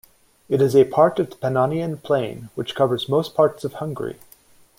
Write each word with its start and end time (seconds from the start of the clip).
It 0.49 0.63
is 0.63 0.75
a 0.75 0.85
part 0.85 1.19
of 1.19 1.29
the 1.29 1.35
Pannonian 1.35 2.01
plain 2.01 2.49
which 2.55 2.73
covers 2.73 3.07
most 3.07 3.35
parts 3.35 3.63
of 3.63 3.73
Hungary. 3.73 4.17